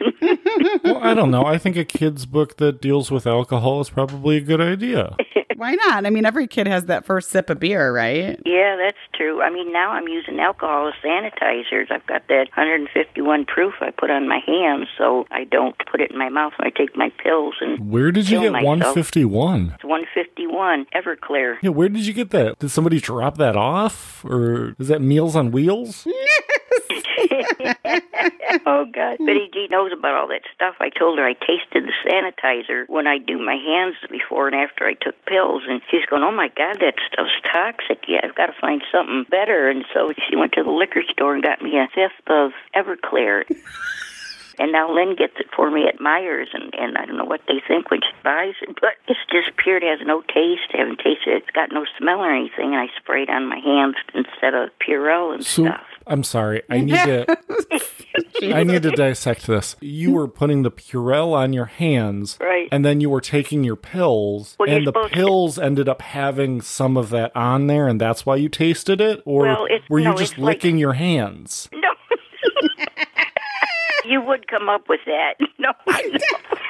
well, 0.85 0.99
I 1.03 1.15
don't 1.15 1.31
know. 1.31 1.45
I 1.45 1.59
think 1.59 1.77
a 1.77 1.85
kid's 1.85 2.27
book 2.27 2.57
that 2.59 2.81
deals 2.81 3.11
with 3.11 3.27
alcohol 3.27 3.81
is 3.81 3.91
probably 3.91 4.37
a 4.37 4.41
good 4.41 4.61
idea. 4.61 5.17
Why 5.61 5.73
not? 5.73 6.07
I 6.07 6.11
mean, 6.11 6.25
every 6.25 6.47
kid 6.47 6.67
has 6.67 6.87
that 6.87 7.05
first 7.05 7.29
sip 7.29 7.51
of 7.51 7.61
beer, 7.61 7.95
right? 7.95 8.41
yeah, 8.47 8.77
that's 8.83 8.97
true. 9.15 9.43
I 9.43 9.51
mean, 9.51 9.71
now 9.75 9.91
I'm 9.91 10.09
using 10.09 10.41
alcohol 10.41 10.89
as 10.89 10.95
sanitizers. 11.05 11.91
I've 11.91 12.07
got 12.07 12.27
that 12.29 12.47
151 12.57 13.45
proof 13.45 13.75
I 13.83 13.91
put 13.91 14.11
on 14.11 14.27
my 14.27 14.41
hands, 14.47 14.87
so 14.97 15.27
I 15.31 15.45
don't 15.45 15.77
put 15.91 16.01
it 16.01 16.13
in 16.13 16.19
my 16.19 16.31
mouth 16.31 16.55
when 16.57 16.67
I 16.67 16.71
take 16.71 16.97
my 16.97 17.13
pills. 17.23 17.57
And 17.61 17.91
Where 17.91 18.11
did 18.11 18.31
you 18.31 18.41
get 18.41 18.53
myself. 18.53 18.97
151? 18.97 19.73
it's 19.75 19.85
151 19.85 20.87
Everclear. 20.95 21.59
Yeah, 21.61 21.69
where 21.69 21.91
did 21.91 22.07
you 22.07 22.15
get 22.15 22.31
that? 22.31 22.59
Did 22.59 22.71
somebody 22.71 22.99
drop 22.99 23.37
that 23.37 23.55
off? 23.55 24.25
Or 24.25 24.75
is 24.79 24.89
that 24.89 25.03
Meals 25.03 25.37
on 25.37 25.51
Wheels? 25.51 26.09
oh 28.67 28.85
God, 28.87 29.19
Betty 29.19 29.49
Jean 29.53 29.69
knows 29.71 29.93
about 29.93 30.15
all 30.15 30.29
that 30.29 30.43
stuff. 30.55 30.77
I 30.81 30.91
told 30.91 31.19
her 31.19 31.27
I 31.27 31.35
tasted 31.35 31.85
the 31.85 31.93
sanitizer 32.05 32.89
when 32.89 33.07
I 33.07 33.19
do 33.19 33.39
my 33.39 33.57
hands 33.57 33.97
before 34.11 34.47
and 34.49 34.57
after 34.57 34.87
I 34.87 34.95
took 34.95 35.15
pills, 35.27 35.63
and 35.69 35.81
she's 35.91 36.07
going, 36.07 36.23
"Oh 36.23 36.33
my 36.33 36.49
God, 36.49 36.79
that 36.81 36.95
stuff's 37.13 37.31
toxic. 37.51 38.05
Yeah, 38.09 38.21
I've 38.23 38.35
got 38.35 38.47
to 38.47 38.55
find 38.61 38.83
something 38.93 39.25
better." 39.31 39.69
And 39.69 39.85
so 39.93 40.13
she 40.29 40.37
went 40.37 40.53
to 40.53 40.63
the 40.63 40.71
liquor 40.71 41.03
store 41.11 41.35
and 41.35 41.43
got 41.43 41.63
me 41.63 41.79
a 41.79 41.89
fifth 41.95 42.29
of 42.29 42.53
Everclear. 42.75 43.45
And 44.61 44.73
now 44.73 44.93
Lynn 44.95 45.17
gets 45.17 45.33
it 45.39 45.47
for 45.57 45.71
me 45.71 45.89
at 45.89 46.01
Meijer, 46.01 46.45
and, 46.53 46.75
and 46.75 46.99
I 46.99 47.07
don't 47.07 47.17
know 47.17 47.25
what 47.25 47.41
they 47.49 47.63
think 47.67 47.91
when 47.91 48.01
she 48.03 48.13
buys 48.23 48.53
it, 48.61 48.77
but 48.79 48.93
it's 49.09 49.19
just 49.33 49.57
pure. 49.57 49.79
It 49.79 49.83
has 49.85 50.07
no 50.07 50.21
taste. 50.21 50.69
I 50.75 50.79
haven't 50.79 50.99
tasted 50.99 51.29
it. 51.29 51.45
It's 51.45 51.51
got 51.51 51.73
no 51.73 51.87
smell 51.99 52.19
or 52.21 52.31
anything, 52.31 52.75
and 52.75 52.77
I 52.77 52.89
spray 53.01 53.23
it 53.23 53.31
on 53.31 53.49
my 53.49 53.59
hands 53.59 53.95
instead 54.13 54.53
of 54.53 54.69
Purell 54.79 55.35
and 55.35 55.47
So 55.47 55.65
stuff. 55.65 55.87
I'm 56.07 56.23
sorry. 56.23 56.63
I 56.69 56.81
need 56.81 56.93
to 56.93 57.39
I 58.43 58.65
need 58.65 58.83
to 58.83 58.91
dissect 58.91 59.47
this. 59.47 59.77
You 59.81 60.13
were 60.13 60.29
putting 60.29 60.63
the 60.63 60.71
Purell 60.71 61.33
on 61.33 61.53
your 61.53 61.67
hands, 61.67 62.39
Right. 62.41 62.69
And 62.73 62.85
then 62.85 63.01
you 63.01 63.11
were 63.11 63.21
taking 63.21 63.65
your 63.65 63.77
pills, 63.77 64.57
Well, 64.59 64.69
and 64.69 64.87
the 64.87 64.91
supposed 64.91 65.09
to- 65.13 65.15
pills 65.15 65.59
ended 65.59 65.89
up 65.89 66.03
having 66.03 66.61
some 66.61 66.97
of 66.97 67.11
that 67.11 67.35
on 67.37 67.67
there, 67.67 67.87
and 67.89 68.01
that's 68.01 68.25
why 68.27 68.37
you 68.37 68.49
tasted 68.49 69.01
it, 69.01 69.23
or 69.25 69.43
Well, 69.45 69.67
were 69.89 69.99
you 69.99 70.05
no, 70.07 70.17
just 70.17 70.33
it's 70.33 70.39
like- 70.41 70.57
licking 70.57 70.79
your 70.79 70.93
hands? 70.95 71.69
No. 71.73 71.89
you 74.05 74.21
would 74.23 74.47
come 74.49 74.69
up 74.69 74.89
with 74.89 75.01
that. 75.07 75.35
No, 75.61 75.73
no. 75.87 76.19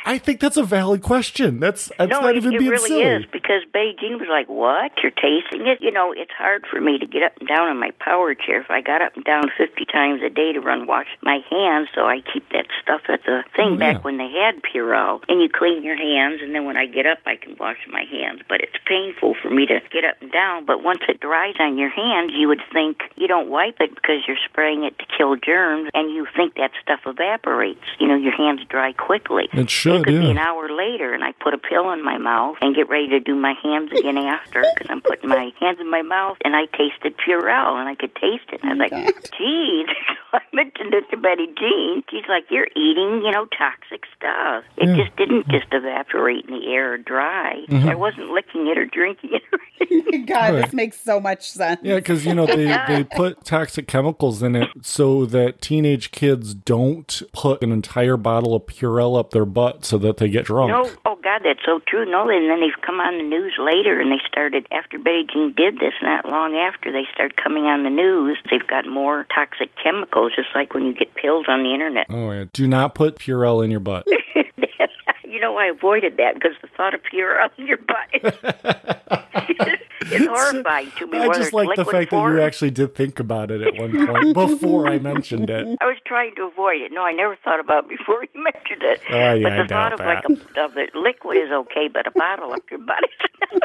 I 0.05 0.19
think 0.19 0.41
that's 0.41 0.57
a 0.57 0.63
valid 0.65 1.03
question. 1.03 1.61
That's 1.61 1.91
that's 1.99 2.11
no, 2.11 2.21
not 2.21 2.35
it, 2.35 2.37
even 2.39 2.55
it 2.55 2.59
being 2.59 2.71
really 2.71 2.89
silly. 2.89 3.03
is 3.03 3.27
because 3.31 3.63
Betty 3.73 3.95
Jean 4.01 4.19
was 4.19 4.29
like, 4.31 4.49
"What? 4.49 4.93
You're 5.03 5.13
tasting 5.13 5.67
it?" 5.67 5.81
You 5.81 5.91
know, 5.91 6.13
it's 6.17 6.33
hard 6.37 6.65
for 6.71 6.81
me 6.81 6.99
to 6.99 7.07
get 7.07 7.23
up 7.23 7.33
and 7.39 7.49
down 7.49 7.69
in 7.71 7.79
my 7.79 7.91
power 8.01 8.35
chair. 8.35 8.61
If 8.61 8.71
I 8.71 8.81
got 8.81 9.03
up 9.03 9.15
and 9.17 9.25
down 9.25 9.45
50 9.57 9.85
times 9.87 10.23
a 10.25 10.31
day 10.31 10.53
to 10.53 10.61
run 10.61 10.87
wash 10.87 11.07
my 11.23 11.41
hands, 11.51 11.89
so 11.95 12.07
I 12.07 12.21
keep 12.33 12.49
that 12.51 12.67
stuff 12.83 13.03
at 13.09 13.21
the 13.25 13.45
thing 13.55 13.75
Oh, 13.75 13.77
back 13.77 13.97
yeah. 13.97 14.01
when 14.03 14.17
they 14.17 14.31
had 14.31 14.63
Purell, 14.63 15.21
and 15.29 15.41
you 15.43 15.49
clean 15.49 15.83
your 15.85 15.97
hands, 15.97 16.41
and 16.43 16.55
then 16.55 16.65
when 16.65 16.77
I 16.77 16.87
get 16.87 17.07
up, 17.07 17.19
I 17.27 17.37
can 17.37 17.57
wash 17.61 17.79
my 17.91 18.05
hands. 18.11 18.41
But 18.49 18.63
it's 18.63 18.77
painful 18.87 19.35
for 19.43 19.51
me 19.51 19.67
to 19.67 19.81
get 19.93 20.05
up 20.05 20.17
and 20.21 20.33
down. 20.33 20.65
But 20.65 20.83
once 20.83 21.01
it 21.09 21.21
dries 21.21 21.55
on 21.61 21.77
your 21.79 21.91
hands, 21.91 22.33
you 22.35 22.49
would 22.49 22.63
think 22.73 23.03
you 23.17 23.29
don't 23.29 23.49
wipe 23.51 23.77
it 23.81 23.95
because 23.95 24.25
you're 24.27 24.41
spraying 24.49 24.85
it 24.85 24.99
to 24.99 25.05
kill 25.17 25.37
germs, 25.37 25.91
and 25.95 26.11
you 26.11 26.27
think 26.37 26.55
that 26.57 26.71
stuff 26.83 27.01
evaporates. 27.07 27.85
You 27.99 28.09
know, 28.09 28.17
your 28.17 28.35
hands 28.37 28.61
dry 28.69 28.93
quickly. 28.93 29.49
It 29.53 29.69
should, 29.71 29.90
It 29.97 30.05
could 30.05 30.21
be 30.21 30.31
an 30.31 30.39
hour 30.39 30.69
later, 30.69 31.15
and 31.15 31.25
I 31.25 31.33
put 31.33 31.55
a 31.55 31.59
pill 31.59 31.91
in 31.93 32.05
my 32.05 32.19
mouth 32.19 32.57
and 32.61 32.75
get 32.75 32.89
ready 32.89 33.09
to 33.09 33.21
do 33.21 33.35
my 33.35 33.55
hands 33.63 33.91
again 33.93 34.19
after 34.19 34.65
because 34.75 34.89
I'm 34.91 35.01
putting 35.01 35.29
my 35.29 35.51
hands 35.61 35.79
in 35.81 35.91
my 35.91 36.03
mouth, 36.03 36.37
and 36.45 36.55
I 36.55 36.67
tasted 36.67 37.17
Purell, 37.17 37.79
and 37.79 37.89
I 37.89 37.95
could 37.95 38.15
taste 38.15 38.51
it. 38.53 38.61
And 38.63 38.83
I 38.83 38.85
was 38.85 38.93
oh 38.93 38.97
like, 38.97 39.31
geez. 39.39 39.89
I 40.33 40.41
mentioned 40.53 40.95
it 40.95 41.05
to 41.11 41.17
Betty 41.17 41.47
Jean. 41.59 42.03
She's 42.11 42.25
like, 42.29 42.45
you're 42.51 42.69
eating, 42.77 43.23
you 43.25 43.31
know, 43.31 43.47
toxic 43.47 44.05
stuff. 44.17 44.65
It 44.77 44.97
just 44.97 45.17
didn't 45.17 45.49
just 45.49 45.67
evaporate 45.73 46.47
in 46.47 46.61
the 46.61 46.67
air 46.73 46.95
or 46.95 46.99
dry. 46.99 47.65
Mm-hmm. 47.69 47.89
I 47.89 47.95
wasn't 47.95 48.31
licking 48.31 48.67
it 48.67 48.79
or 48.79 48.87
drinking 48.87 49.31
it. 49.35 49.43
God, 50.27 50.55
this 50.55 50.73
makes 50.73 51.01
so 51.01 51.21
much 51.21 51.51
sense. 51.51 51.81
Yeah, 51.83 51.97
because 51.97 52.25
you 52.25 52.35
know 52.35 52.47
they 52.47 52.67
they 52.87 53.05
put 53.05 53.45
toxic 53.45 53.87
chemicals 53.87 54.43
in 54.43 54.55
it 54.55 54.69
so 54.83 55.27
that 55.27 55.61
teenage 55.61 56.11
kids 56.11 56.55
don't 56.55 57.23
put 57.33 57.63
an 57.63 57.73
entire 57.73 58.17
bottle 58.17 58.55
of 58.55 58.67
Purell 58.67 59.19
up 59.19 59.31
their 59.31 59.45
butt 59.45 59.85
so 59.85 59.99
that 59.99 60.19
they 60.19 60.29
get 60.29 60.47
drunk. 60.47 60.71
No, 60.71 60.91
oh 61.07 61.19
God, 61.23 61.43
that's 61.45 61.65
so 61.65 61.81
true. 61.87 62.05
No, 62.05 62.29
and 62.29 62.51
then 62.51 62.61
they've 62.61 62.83
come 62.83 63.01
on 63.01 63.19
the 63.19 63.25
news 63.25 63.55
later, 63.59 64.01
and 64.01 64.13
they 64.13 64.21
started 64.27 64.67
after 64.71 64.99
Betty 64.99 65.27
Jean 65.33 65.55
did 65.57 65.77
this. 65.77 65.95
Not 66.03 66.29
long 66.29 66.57
after, 66.57 66.93
they 66.93 67.05
started 67.13 67.37
coming 67.37 67.65
on 67.65 67.83
the 67.83 67.91
news. 67.91 68.39
They've 68.51 68.67
got 68.67 68.87
more 68.87 69.27
toxic 69.35 69.71
chemicals, 69.83 70.20
just 70.29 70.49
like 70.55 70.75
when 70.75 70.85
you 70.85 70.95
get 70.95 71.15
pills 71.15 71.47
on 71.49 71.63
the 71.63 71.73
internet. 71.73 72.07
Oh 72.11 72.31
yeah, 72.31 72.45
do 72.53 72.69
not 72.69 72.95
put 72.95 73.17
Purell 73.17 73.65
in 73.65 73.71
your 73.71 73.81
butt. 73.81 74.07
you 75.31 75.41
know, 75.41 75.57
I 75.57 75.67
avoided 75.67 76.17
that 76.17 76.35
because 76.35 76.53
the 76.61 76.69
thought 76.77 76.95
of 76.95 77.01
Purell 77.03 77.49
in 77.59 77.67
your 77.67 77.79
butt 77.79 78.09
is 80.13 80.27
horrifying 80.27 80.91
to 80.99 81.07
me. 81.07 81.19
I 81.19 81.29
just 81.29 81.53
like 81.53 81.77
the 81.77 81.85
fact 81.85 82.11
that 82.11 82.23
you 82.23 82.41
actually 82.43 82.73
did 82.73 82.95
think 82.95 83.21
about 83.21 83.51
it 83.51 83.63
at 83.63 83.75
one 83.81 84.07
point 84.07 84.35
before 84.35 84.89
I 84.89 84.99
mentioned 84.99 85.49
it. 85.49 85.79
I 85.81 85.87
was 85.87 85.97
trying 86.05 86.35
to 86.37 86.43
avoid 86.43 86.81
it. 86.83 86.93
No, 86.93 87.03
I 87.03 87.13
never 87.13 87.37
thought 87.45 87.61
about 87.61 87.85
it 87.85 87.91
before 87.99 88.23
you 88.23 88.43
mentioned 88.43 88.83
it. 88.83 89.01
Oh, 89.11 89.35
yeah, 89.35 89.43
but 89.43 89.53
I 89.53 89.57
the 89.57 89.63
thought 89.63 89.69
doubt 89.69 89.93
of 89.95 90.01
like 90.01 90.25
a, 90.25 90.65
of 90.65 90.75
the 90.75 90.89
liquid 90.95 91.39
is 91.39 91.51
okay, 91.51 91.89
but 91.89 92.07
a 92.07 92.11
bottle 92.11 92.53
up 92.53 92.63
your 92.71 92.81
butt 92.81 93.05
is 93.53 93.61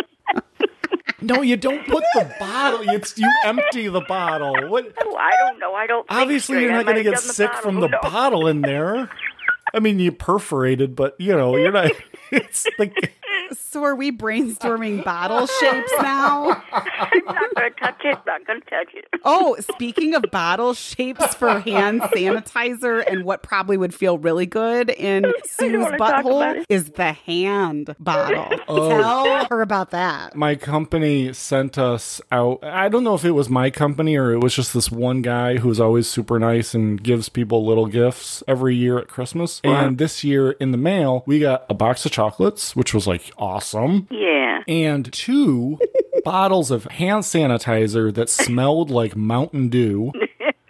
No, 1.25 1.41
you 1.41 1.57
don't 1.57 1.85
put 1.87 2.03
the 2.13 2.31
bottle. 2.39 2.81
It's 2.89 3.17
you 3.17 3.29
empty 3.43 3.87
the 3.87 4.01
bottle. 4.01 4.69
What? 4.69 4.93
Oh, 5.03 5.15
I 5.15 5.31
don't 5.31 5.59
know. 5.59 5.73
I 5.73 5.87
don't. 5.87 6.05
Obviously, 6.09 6.61
you're 6.61 6.71
not 6.71 6.85
going 6.85 6.97
to 6.97 7.03
get 7.03 7.19
sick 7.19 7.53
from 7.55 7.79
the 7.79 7.87
knows? 7.87 7.99
bottle 8.03 8.47
in 8.47 8.61
there. 8.61 9.09
I 9.73 9.79
mean, 9.79 9.99
you 9.99 10.11
perforated, 10.11 10.95
but 10.95 11.15
you 11.19 11.35
know, 11.35 11.55
you're 11.57 11.71
not. 11.71 11.91
It's 12.31 12.65
like 12.79 13.13
So 13.59 13.83
are 13.83 13.95
we 13.95 14.11
brainstorming 14.11 15.03
bottle 15.03 15.47
shapes 15.47 15.91
now? 16.01 16.63
I'm 16.71 17.25
not 17.25 17.55
going 17.55 17.73
to 17.73 17.79
touch 17.79 18.01
it. 18.03 18.17
Not 18.25 18.45
going 18.45 18.61
to 18.61 18.69
touch 18.69 18.93
it. 18.93 19.05
Oh, 19.23 19.55
speaking 19.59 20.13
of 20.15 20.23
bottle 20.31 20.73
shapes 20.73 21.35
for 21.35 21.59
hand 21.59 22.01
sanitizer 22.01 23.03
and 23.05 23.23
what 23.25 23.43
probably 23.43 23.77
would 23.77 23.93
feel 23.93 24.17
really 24.17 24.45
good 24.45 24.89
in 24.89 25.25
Sue's 25.45 25.83
wanna 25.83 25.97
talk 25.97 26.25
about 26.25 26.25
butthole 26.25 26.65
is 26.69 26.91
the 26.91 27.13
hand 27.13 27.95
bottle. 27.99 28.47
Oh. 28.67 28.89
Tell 28.89 29.45
her 29.45 29.61
about 29.61 29.91
that. 29.91 30.35
my 30.35 30.55
company 30.55 31.33
sent 31.33 31.77
us 31.77 32.21
out. 32.31 32.63
I 32.63 32.89
don't 32.89 33.03
know 33.03 33.15
if 33.15 33.25
it 33.25 33.31
was 33.31 33.49
my 33.49 33.69
company 33.69 34.15
or 34.15 34.31
it 34.31 34.39
was 34.39 34.55
just 34.55 34.73
this 34.73 34.91
one 34.91 35.21
guy 35.21 35.57
who's 35.57 35.79
always 35.79 36.07
super 36.07 36.39
nice 36.39 36.73
and 36.73 37.01
gives 37.01 37.29
people 37.29 37.65
little 37.65 37.85
gifts 37.87 38.43
every 38.47 38.75
year 38.75 38.97
at 38.97 39.07
Christmas. 39.07 39.61
And 39.63 39.97
this 39.97 40.23
year 40.23 40.51
in 40.51 40.71
the 40.71 40.77
mail, 40.77 41.23
we 41.25 41.39
got 41.39 41.65
a 41.69 41.73
box 41.73 42.05
of 42.05 42.11
chocolates, 42.11 42.75
which 42.75 42.93
was 42.93 43.07
like 43.07 43.31
awesome. 43.45 44.07
Yeah. 44.09 44.61
and 44.67 45.11
two 45.13 45.77
bottles 46.23 46.71
of 46.71 46.85
hand 46.85 47.23
sanitizer 47.23 48.13
that 48.13 48.29
smelled 48.29 48.89
like 48.89 49.15
Mountain 49.15 49.69
Dew. 49.69 50.11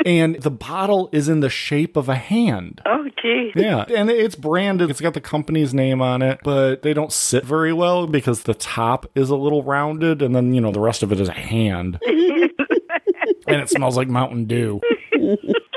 And 0.06 0.36
the 0.40 0.52
bottle 0.52 1.10
is 1.12 1.28
in 1.30 1.40
the 1.40 1.50
shape 1.50 1.98
of 1.98 2.10
a 2.10 2.16
hand. 2.16 2.80
Oh, 2.86 3.10
geez. 3.20 3.54
Yeah. 3.56 3.86
And 3.90 4.12
it's 4.12 4.36
branded. 4.36 4.92
It's 4.92 5.02
got 5.02 5.16
the 5.16 5.22
company's 5.22 5.74
name 5.74 6.00
on 6.00 6.22
it, 6.22 6.42
but 6.44 6.84
they 6.84 6.94
don't 6.94 7.12
sit 7.12 7.44
very 7.44 7.74
well 7.74 8.06
because 8.06 8.44
the 8.44 8.54
top 8.54 9.08
is 9.16 9.32
a 9.32 9.36
little 9.36 9.64
rounded 9.64 10.22
and 10.22 10.36
then, 10.36 10.54
you 10.54 10.62
know, 10.62 10.72
the 10.72 10.80
rest 10.80 11.02
of 11.02 11.12
it 11.12 11.20
is 11.20 11.28
a 11.28 11.34
hand. 11.34 11.98
and 12.06 13.62
it 13.62 13.70
smells 13.72 13.98
like 13.98 14.08
Mountain 14.08 14.46
Dew. 14.46 14.80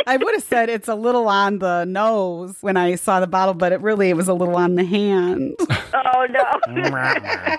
I 0.08 0.16
would 0.16 0.34
have 0.34 0.42
said 0.42 0.70
it's 0.70 0.88
a 0.88 0.94
little 0.94 1.28
on 1.28 1.58
the 1.58 1.84
nose 1.84 2.56
when 2.62 2.76
I 2.78 2.94
saw 2.94 3.20
the 3.20 3.26
bottle, 3.26 3.52
but 3.54 3.72
it 3.72 3.80
really 3.82 4.08
it 4.08 4.16
was 4.16 4.26
a 4.28 4.32
little 4.34 4.56
on 4.56 4.74
the 4.74 4.84
hand. 4.84 5.54
Oh 6.10 6.26
no. 6.30 6.44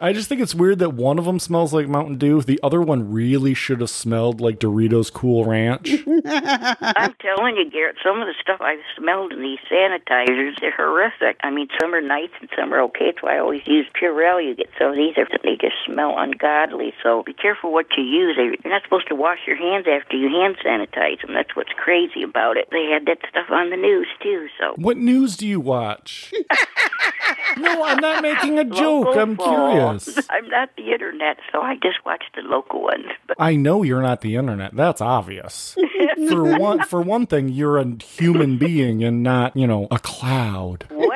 I 0.00 0.12
just 0.12 0.28
think 0.28 0.40
it's 0.40 0.54
weird 0.54 0.78
that 0.80 0.90
one 0.90 1.18
of 1.18 1.24
them 1.24 1.38
smells 1.38 1.72
like 1.72 1.88
Mountain 1.88 2.18
Dew. 2.18 2.42
The 2.42 2.60
other 2.62 2.80
one 2.82 3.10
really 3.12 3.54
should 3.54 3.80
have 3.80 3.90
smelled 3.90 4.40
like 4.40 4.58
Doritos 4.58 5.12
Cool 5.12 5.44
Ranch. 5.44 5.90
I'm 6.26 7.14
telling 7.20 7.56
you, 7.56 7.70
Garrett, 7.70 7.96
some 8.04 8.20
of 8.20 8.26
the 8.26 8.34
stuff 8.40 8.60
I've 8.60 8.82
smelled 8.96 9.32
in 9.32 9.40
these 9.42 9.58
sanitizers, 9.70 10.60
they're 10.60 10.74
horrific. 10.76 11.38
I 11.42 11.50
mean, 11.50 11.68
some 11.80 11.94
are 11.94 12.00
nice 12.00 12.30
and 12.40 12.48
some 12.58 12.72
are 12.74 12.80
okay. 12.82 13.06
That's 13.12 13.22
why 13.22 13.36
I 13.36 13.38
always 13.40 13.66
use 13.66 13.86
Purell. 14.00 14.44
You 14.44 14.54
get 14.54 14.68
some 14.78 14.90
of 14.90 14.96
these, 14.96 15.16
are- 15.16 15.26
they 15.42 15.56
just 15.56 15.76
smell 15.86 16.18
ungodly. 16.18 16.92
So 17.02 17.22
be 17.22 17.32
careful 17.32 17.72
what 17.72 17.86
you 17.96 18.04
use. 18.04 18.36
You're 18.36 18.56
not 18.70 18.82
supposed 18.82 19.08
to 19.08 19.14
wash 19.14 19.38
your 19.46 19.56
hands 19.56 19.86
after 19.88 20.16
you 20.16 20.28
hand 20.28 20.56
sanitize 20.64 21.07
them. 21.16 21.34
That's 21.34 21.54
what's 21.56 21.72
crazy 21.76 22.22
about 22.22 22.56
it. 22.56 22.68
They 22.70 22.86
had 22.92 23.06
that 23.06 23.18
stuff 23.28 23.46
on 23.50 23.70
the 23.70 23.76
news, 23.76 24.06
too. 24.22 24.46
So 24.60 24.74
What 24.76 24.96
news 24.96 25.36
do 25.36 25.46
you 25.46 25.60
watch? 25.60 26.32
no, 27.58 27.84
I'm 27.84 27.98
not 27.98 28.22
making 28.22 28.58
a 28.58 28.64
joke. 28.64 29.06
Local 29.06 29.20
I'm 29.20 29.36
curious. 29.36 30.18
I'm 30.30 30.48
not 30.48 30.70
the 30.76 30.92
internet, 30.92 31.38
so 31.52 31.60
I 31.62 31.74
just 31.76 32.04
watch 32.06 32.24
the 32.34 32.42
local 32.42 32.82
ones. 32.82 33.06
But 33.26 33.36
I 33.40 33.56
know 33.56 33.82
you're 33.82 34.02
not 34.02 34.20
the 34.20 34.36
internet. 34.36 34.74
That's 34.74 35.00
obvious. 35.00 35.76
For 36.28 36.58
one 36.58 36.82
for 36.84 37.00
one 37.00 37.26
thing, 37.26 37.48
you're 37.48 37.78
a 37.78 37.86
human 38.02 38.58
being 38.58 39.04
and 39.04 39.22
not, 39.22 39.56
you 39.56 39.66
know, 39.68 39.86
a 39.90 39.98
cloud. 40.00 40.84
well, 40.90 41.08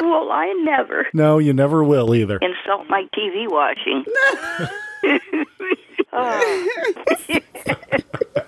well, 0.00 0.30
I 0.30 0.52
never 0.64 1.06
No, 1.12 1.38
you 1.38 1.52
never 1.52 1.82
will 1.82 2.14
either. 2.14 2.38
insult 2.38 2.88
my 2.88 3.06
TV 3.14 3.50
watching. 3.50 4.04
Oh, 6.12 6.66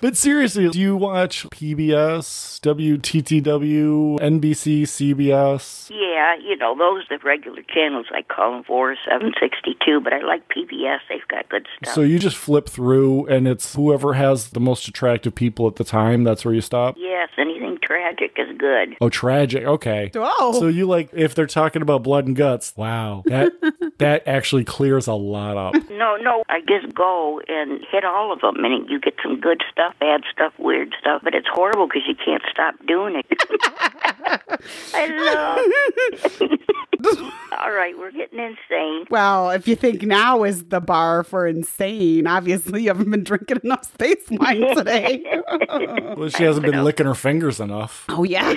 But 0.01 0.17
seriously, 0.17 0.67
do 0.69 0.79
you 0.79 0.97
watch 0.97 1.49
PBS, 1.49 2.59
WTTW, 2.59 4.19
NBC, 4.19 4.81
CBS? 4.83 5.89
yeah, 5.89 6.35
you 6.35 6.57
know 6.57 6.75
those 6.77 7.03
are 7.09 7.17
the 7.17 7.23
regular 7.23 7.61
channels. 7.73 8.07
I 8.13 8.21
call 8.23 8.51
them 8.51 8.63
for, 8.63 8.95
seven 9.09 9.33
sixty 9.39 9.77
two, 9.85 10.01
but 10.01 10.11
I 10.11 10.19
like 10.19 10.47
PBS. 10.49 10.99
They've 11.07 11.27
got 11.29 11.47
good 11.47 11.67
stuff. 11.77 11.93
So 11.93 12.01
you 12.01 12.19
just 12.19 12.35
flip 12.35 12.67
through 12.67 13.27
and 13.27 13.47
it's 13.47 13.75
whoever 13.75 14.13
has 14.13 14.49
the 14.49 14.59
most 14.59 14.87
attractive 14.89 15.35
people 15.35 15.67
at 15.67 15.77
the 15.77 15.83
time, 15.85 16.23
that's 16.25 16.43
where 16.43 16.53
you 16.53 16.61
stop? 16.61 16.95
yes, 16.97 17.29
anything 17.37 17.77
tragic 17.81 18.33
is 18.37 18.57
good. 18.57 18.95
Oh, 19.01 19.09
tragic. 19.09 19.63
Okay. 19.63 20.11
Oh. 20.15 20.57
So 20.59 20.67
you 20.67 20.85
like 20.85 21.09
if 21.13 21.35
they're 21.35 21.47
talking 21.47 21.81
about 21.81 22.03
blood 22.03 22.27
and 22.27 22.35
guts. 22.35 22.73
Wow. 22.75 23.23
That 23.25 23.53
that 23.99 24.27
actually 24.27 24.65
clears 24.65 25.07
a 25.07 25.13
lot 25.13 25.57
up. 25.57 25.89
No, 25.89 26.17
no, 26.17 26.43
I 26.49 26.59
just 26.61 26.93
go 26.93 27.39
and 27.53 27.85
hit 27.91 28.03
all 28.03 28.31
of 28.31 28.41
them, 28.41 28.63
and 28.63 28.89
you 28.89 28.99
get 28.99 29.15
some 29.21 29.39
good 29.39 29.61
stuff, 29.71 29.93
bad 29.99 30.21
stuff, 30.31 30.53
weird 30.57 30.93
stuff. 30.99 31.21
But 31.23 31.35
it's 31.35 31.47
horrible 31.51 31.87
because 31.87 32.03
you 32.07 32.15
can't 32.15 32.43
stop 32.51 32.75
doing 32.85 33.15
it. 33.17 33.25
I 34.93 35.07
love. 35.07 35.59
all 37.59 37.71
right, 37.71 37.97
we're 37.97 38.11
getting 38.11 38.39
insane. 38.39 39.05
Well, 39.09 39.49
if 39.51 39.67
you 39.67 39.75
think 39.75 40.03
now 40.03 40.43
is 40.43 40.65
the 40.65 40.79
bar 40.79 41.23
for 41.23 41.47
insane, 41.47 42.27
obviously 42.27 42.83
you 42.83 42.89
haven't 42.89 43.09
been 43.11 43.23
drinking 43.23 43.59
enough 43.63 43.85
space 43.85 44.25
wine 44.29 44.75
today. 44.75 45.23
Well, 46.15 46.29
she 46.29 46.43
hasn't 46.43 46.65
been 46.65 46.83
licking 46.83 47.05
her 47.05 47.15
fingers 47.15 47.59
enough. 47.59 48.05
oh 48.09 48.23
yeah. 48.23 48.53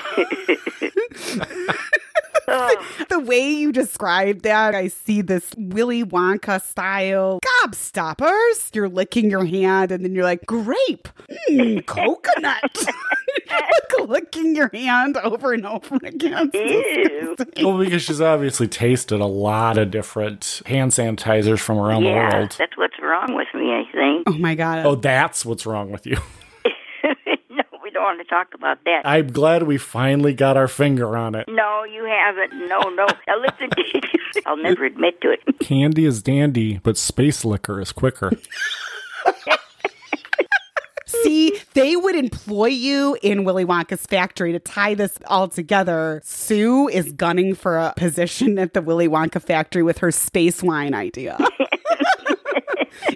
the 3.08 3.20
way 3.20 3.50
you 3.50 3.72
describe 3.72 4.42
that, 4.42 4.74
I 4.74 4.88
see 4.88 5.22
this 5.22 5.52
Willy 5.56 6.04
Wonka 6.04 6.62
style 6.62 7.40
gobstoppers. 7.62 8.74
You're 8.74 8.88
licking 8.88 9.30
your 9.30 9.44
hand 9.44 9.92
and 9.92 10.04
then 10.04 10.14
you're 10.14 10.24
like, 10.24 10.44
grape, 10.46 11.08
mm, 11.48 11.84
coconut. 11.86 12.86
like 13.50 14.08
licking 14.08 14.56
your 14.56 14.70
hand 14.72 15.16
over 15.18 15.52
and 15.52 15.66
over 15.66 15.96
again. 16.02 16.50
Ew. 16.54 17.36
Well, 17.62 17.78
because 17.78 18.02
she's 18.02 18.20
obviously 18.20 18.68
tasted 18.68 19.20
a 19.20 19.26
lot 19.26 19.78
of 19.78 19.90
different 19.90 20.62
hand 20.66 20.92
sanitizers 20.92 21.60
from 21.60 21.78
around 21.78 22.04
the 22.04 22.10
world. 22.10 22.54
that's 22.58 22.76
what's 22.76 22.98
wrong 23.00 23.34
with 23.34 23.48
me. 23.54 23.72
I 23.72 23.84
think. 23.92 24.24
Oh 24.26 24.38
my 24.38 24.54
God. 24.54 24.86
Oh, 24.86 24.94
that's 24.94 25.44
what's 25.44 25.66
wrong 25.66 25.90
with 25.90 26.06
you. 26.06 26.16
No, 27.96 28.02
don't 28.02 28.16
want 28.16 28.20
to 28.20 28.24
talk 28.24 28.54
about 28.54 28.78
that. 28.84 29.02
I'm 29.04 29.32
glad 29.32 29.62
we 29.64 29.78
finally 29.78 30.34
got 30.34 30.56
our 30.56 30.68
finger 30.68 31.16
on 31.16 31.34
it. 31.34 31.46
no, 31.48 31.84
you 31.84 32.04
haven't. 32.04 32.68
No, 32.68 32.80
no. 32.90 33.06
Now 33.26 33.40
listen, 33.40 33.70
I'll 34.46 34.56
never 34.56 34.84
admit 34.84 35.20
to 35.22 35.32
it. 35.32 35.58
Candy 35.58 36.04
is 36.06 36.22
dandy, 36.22 36.78
but 36.82 36.96
space 36.96 37.44
liquor 37.44 37.80
is 37.80 37.90
quicker. 37.92 38.30
See, 41.06 41.58
they 41.74 41.96
would 41.96 42.14
employ 42.16 42.66
you 42.66 43.16
in 43.22 43.44
Willy 43.44 43.64
Wonka's 43.64 44.04
factory 44.06 44.52
to 44.52 44.58
tie 44.58 44.94
this 44.94 45.18
all 45.26 45.48
together. 45.48 46.20
Sue 46.24 46.88
is 46.88 47.12
gunning 47.12 47.54
for 47.54 47.78
a 47.78 47.94
position 47.96 48.58
at 48.58 48.74
the 48.74 48.82
Willy 48.82 49.08
Wonka 49.08 49.40
factory 49.42 49.82
with 49.82 49.98
her 49.98 50.10
space 50.10 50.62
wine 50.62 50.94
idea. 50.94 51.38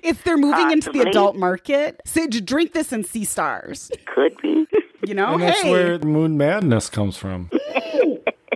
If 0.03 0.25
they're 0.25 0.37
moving 0.37 0.67
ah, 0.67 0.73
into 0.73 0.91
the 0.91 1.01
adult 1.01 1.37
market, 1.37 2.01
Sid, 2.05 2.45
drink 2.45 2.73
this 2.73 2.93
and 2.93 3.05
see 3.05 3.25
stars. 3.25 3.91
Could 4.07 4.37
be. 4.43 4.67
You 5.07 5.15
know, 5.15 5.35
and 5.35 5.43
that's 5.43 5.63
hey, 5.63 5.71
where 5.71 5.99
Moon 5.99 6.37
Madness 6.37 6.91
comes 6.91 7.17
from. 7.17 7.51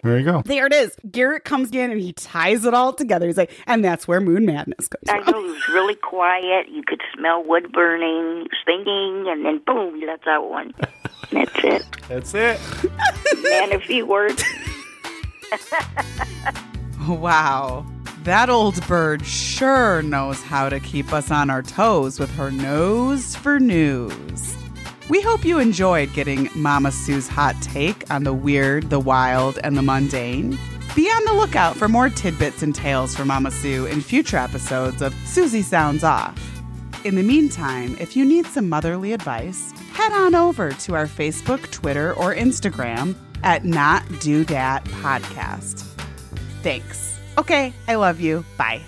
There 0.03 0.19
you 0.19 0.25
go. 0.25 0.43
There 0.45 0.67
it 0.67 0.75
is. 0.75 0.95
Garrett 1.11 1.45
comes 1.45 1.71
in 1.71 1.91
and 1.91 1.99
he 1.99 2.13
ties 2.13 2.67
it 2.67 2.75
all 2.75 2.93
together. 2.93 3.27
He's 3.27 3.39
like, 3.39 3.51
and 3.67 3.83
that's 3.83 4.07
where 4.07 4.21
Moon 4.21 4.45
Madness 4.45 4.87
comes 4.87 5.09
I 5.09 5.23
from. 5.23 5.33
know 5.33 5.49
it 5.49 5.53
was 5.53 5.69
really 5.69 5.95
quiet. 5.95 6.69
You 6.69 6.83
could 6.87 7.01
smell 7.17 7.43
wood 7.43 7.73
burning, 7.73 8.47
singing, 8.67 9.25
and 9.29 9.47
then 9.47 9.63
boom, 9.67 9.95
he 9.99 10.07
lets 10.07 10.27
out 10.27 10.51
one. 10.51 10.75
That's 11.33 11.65
it. 11.65 11.87
That's 12.09 12.35
it. 12.35 12.61
Man, 13.43 13.73
a 13.73 13.81
few 13.81 14.05
words. 14.05 14.45
Wow. 17.09 17.85
That 18.25 18.49
old 18.49 18.87
bird 18.87 19.27
sure 19.27 20.01
knows 20.01 20.41
how 20.41 20.71
to 20.71 20.81
keep 20.81 21.13
us 21.13 21.31
on 21.31 21.51
our 21.51 21.63
toes 21.63 22.19
with 22.19 22.35
her 22.37 22.51
nose 22.51 23.37
for 23.37 23.61
news. 23.61 24.57
We 25.11 25.21
hope 25.21 25.45
you 25.45 25.59
enjoyed 25.59 26.11
getting 26.15 26.49
Mama 26.55 26.91
Sue's 26.91 27.29
hot 27.29 27.55
take 27.61 28.11
on 28.11 28.25
the 28.25 28.33
weird, 28.33 28.89
the 28.89 28.99
wild, 28.99 29.59
and 29.63 29.77
the 29.77 29.83
mundane. 29.83 30.59
Be 30.97 31.07
on 31.11 31.25
the 31.27 31.35
lookout 31.35 31.77
for 31.77 31.87
more 31.87 32.09
tidbits 32.09 32.63
and 32.63 32.75
tales 32.75 33.15
from 33.15 33.29
Mama 33.29 33.51
Sue 33.51 33.85
in 33.85 34.01
future 34.01 34.39
episodes 34.39 35.03
of 35.03 35.15
Susie 35.27 35.61
Sounds 35.61 36.03
Off. 36.03 36.41
In 37.05 37.17
the 37.17 37.23
meantime, 37.23 37.95
if 38.01 38.17
you 38.17 38.25
need 38.25 38.47
some 38.47 38.71
motherly 38.71 39.13
advice, 39.13 39.73
head 39.93 40.13
on 40.13 40.35
over 40.35 40.71
to 40.71 40.95
our 40.95 41.07
Facebook, 41.07 41.71
Twitter, 41.71 42.15
or 42.15 42.35
Instagram 42.35 43.17
at 43.43 43.67
Not 43.67 44.03
Do 44.21 44.47
Dat 44.47 44.83
Podcast. 44.87 45.81
Thanks. 46.63 47.14
Okay, 47.37 47.73
I 47.89 47.97
love 47.97 48.21
you. 48.21 48.45
Bye. 48.57 48.83